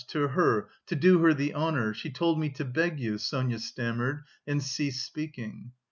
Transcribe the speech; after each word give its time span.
to 0.07 0.29
her... 0.29 0.67
to 0.87 0.95
do 0.95 1.19
her 1.19 1.31
the 1.35 1.53
honour... 1.53 1.93
she 1.93 2.09
told 2.09 2.39
me 2.39 2.49
to 2.49 2.65
beg 2.65 2.99
you..." 2.99 3.19
Sonia 3.19 3.59
stammered 3.59 4.23
and 4.47 4.63
ceased 4.63 5.05
speaking. 5.05 5.71